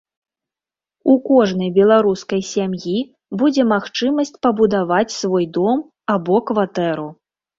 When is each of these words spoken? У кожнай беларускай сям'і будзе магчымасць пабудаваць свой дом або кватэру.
У 1.11 1.17
кожнай 1.27 1.69
беларускай 1.75 2.41
сям'і 2.53 2.95
будзе 3.41 3.65
магчымасць 3.73 4.33
пабудаваць 4.45 5.17
свой 5.19 5.45
дом 5.59 5.83
або 6.17 6.35
кватэру. 6.51 7.07